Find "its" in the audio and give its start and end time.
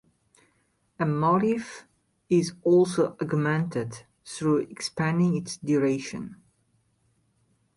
5.37-5.57